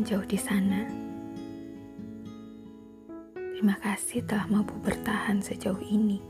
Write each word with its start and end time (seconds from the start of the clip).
yang 0.00 0.04
jauh 0.04 0.24
di 0.24 0.40
sana, 0.40 0.84
terima 3.34 3.76
kasih 3.80 4.24
telah 4.24 4.48
mampu 4.48 4.72
bertahan 4.80 5.40
sejauh 5.40 5.80
ini. 5.80 6.20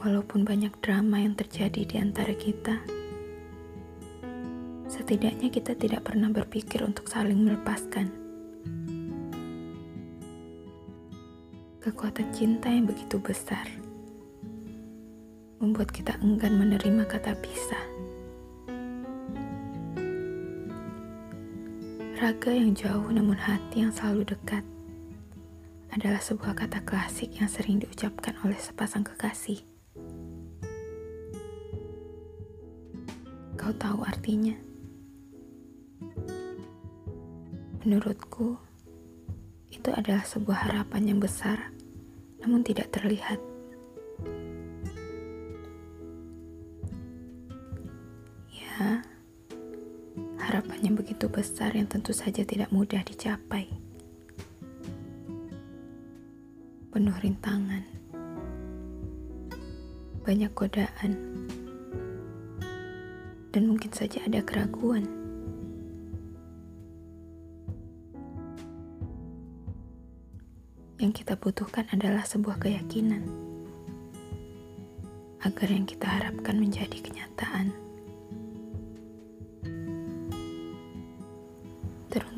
Walaupun 0.00 0.44
banyak 0.44 0.72
drama 0.84 1.20
yang 1.20 1.36
terjadi 1.36 1.84
di 1.84 1.96
antara 1.96 2.32
kita, 2.36 2.80
setidaknya 4.88 5.52
kita 5.52 5.76
tidak 5.76 6.08
pernah 6.08 6.32
berpikir 6.32 6.80
untuk 6.84 7.08
saling 7.08 7.40
melepaskan. 7.40 8.08
Kekuatan 11.84 12.32
cinta 12.32 12.72
yang 12.72 12.88
begitu 12.88 13.20
besar 13.20 13.68
membuat 15.60 15.92
kita 15.92 16.16
enggan 16.20 16.56
menerima 16.56 17.04
kata 17.08 17.36
pisah. 17.40 18.13
Raga 22.14 22.54
yang 22.54 22.78
jauh 22.78 23.10
namun 23.10 23.34
hati 23.34 23.82
yang 23.82 23.90
selalu 23.90 24.22
dekat 24.22 24.62
adalah 25.90 26.22
sebuah 26.22 26.54
kata 26.54 26.86
klasik 26.86 27.34
yang 27.42 27.50
sering 27.50 27.82
diucapkan 27.82 28.38
oleh 28.46 28.54
sepasang 28.54 29.02
kekasih. 29.02 29.58
Kau 33.58 33.74
tahu 33.74 34.06
artinya? 34.06 34.54
Menurutku, 37.82 38.62
itu 39.74 39.90
adalah 39.90 40.22
sebuah 40.22 40.70
harapan 40.70 41.10
yang 41.10 41.18
besar, 41.18 41.74
namun 42.38 42.62
tidak 42.62 42.94
terlihat. 42.94 43.42
Ya, 48.54 49.02
harapannya 50.44 50.92
begitu 50.92 51.26
besar 51.32 51.72
yang 51.72 51.88
tentu 51.88 52.12
saja 52.12 52.44
tidak 52.44 52.68
mudah 52.68 53.00
dicapai. 53.00 53.64
Penuh 56.92 57.16
rintangan, 57.18 57.82
banyak 60.22 60.52
godaan, 60.52 61.12
dan 63.50 63.62
mungkin 63.66 63.90
saja 63.90 64.22
ada 64.28 64.44
keraguan. 64.44 65.08
Yang 71.02 71.24
kita 71.24 71.34
butuhkan 71.34 71.90
adalah 71.90 72.22
sebuah 72.22 72.62
keyakinan 72.62 73.26
agar 75.44 75.68
yang 75.68 75.84
kita 75.84 76.08
harapkan 76.08 76.56
menjadi 76.56 76.96
kenyataan. 77.04 77.74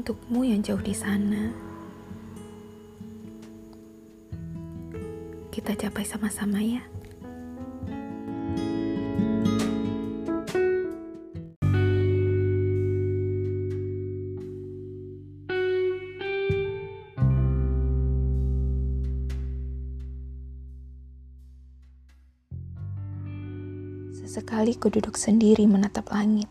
Teruntukmu 0.06 0.46
yang 0.46 0.62
jauh 0.62 0.78
di 0.78 0.94
sana, 0.94 1.50
kita 5.50 5.74
capai 5.74 6.06
sama-sama 6.06 6.62
ya. 6.62 6.78
Sesekali 24.14 24.78
ku 24.78 24.86
duduk 24.86 25.18
sendiri 25.18 25.66
menatap 25.66 26.14
langit 26.14 26.47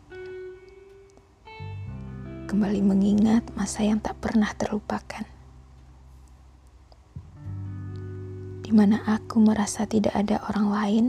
kembali 2.45 2.85
mengingat 2.85 3.41
masa 3.57 3.81
yang 3.81 3.97
tak 3.97 4.22
pernah 4.22 4.53
terlupakan. 4.53 5.25
Di 8.61 8.69
mana 8.69 9.01
aku 9.06 9.41
merasa 9.41 9.89
tidak 9.89 10.13
ada 10.13 10.41
orang 10.50 10.67
lain 10.69 11.06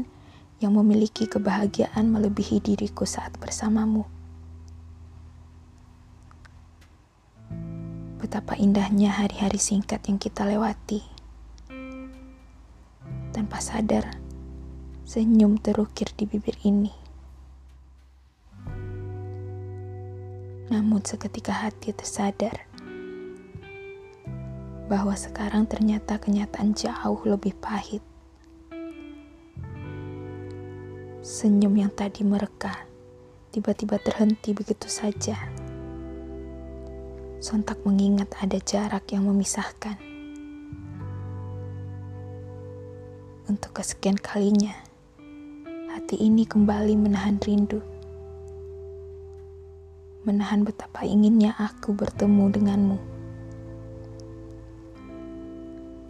yang 0.65 0.73
memiliki 0.73 1.29
kebahagiaan 1.29 2.09
melebihi 2.09 2.65
diriku 2.65 3.05
saat 3.05 3.37
bersamamu. 3.37 4.09
Betapa 8.17 8.57
indahnya 8.57 9.13
hari-hari 9.13 9.61
singkat 9.61 10.09
yang 10.09 10.17
kita 10.17 10.49
lewati. 10.49 11.05
Tanpa 13.37 13.61
sadar, 13.61 14.17
senyum 15.05 15.61
terukir 15.61 16.09
di 16.17 16.25
bibir 16.25 16.57
ini. 16.65 17.06
Namun 20.67 20.99
seketika 21.07 21.55
hati 21.55 21.95
tersadar 21.95 22.67
bahwa 24.91 25.15
sekarang 25.15 25.67
ternyata 25.71 26.19
kenyataan 26.19 26.75
jauh 26.75 27.23
lebih 27.23 27.55
pahit. 27.59 28.03
Senyum 31.23 31.75
yang 31.75 31.95
tadi 31.95 32.27
mereka 32.27 32.87
tiba-tiba 33.55 33.99
terhenti 34.03 34.55
begitu 34.55 34.91
saja. 34.91 35.39
Sontak 37.39 37.83
mengingat 37.87 38.35
ada 38.43 38.59
jarak 38.59 39.07
yang 39.15 39.27
memisahkan. 39.27 39.95
Untuk 43.47 43.71
kesekian 43.71 44.19
kalinya, 44.19 44.75
hati 45.95 46.19
ini 46.19 46.43
kembali 46.43 46.99
menahan 46.99 47.39
rindu 47.39 47.96
menahan 50.27 50.67
betapa 50.67 51.07
inginnya 51.07 51.55
aku 51.55 51.95
bertemu 51.95 52.51
denganmu. 52.51 52.99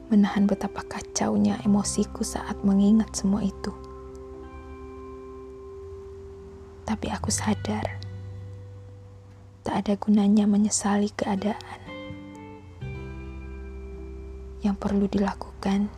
Menahan 0.09 0.49
betapa 0.49 0.81
kacaunya 0.89 1.61
emosiku 1.61 2.25
saat 2.25 2.57
mengingat 2.65 3.13
semua 3.13 3.45
itu. 3.45 3.77
Tapi 6.89 7.13
aku 7.13 7.29
sadar, 7.29 8.01
tak 9.61 9.85
ada 9.85 9.93
gunanya 10.01 10.49
menyesali 10.49 11.13
keadaan. 11.13 11.81
Yang 14.65 14.77
perlu 14.81 15.13
dilakukan 15.13 15.93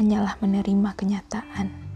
hanyalah 0.00 0.40
menerima 0.40 0.96
kenyataan. 0.96 1.89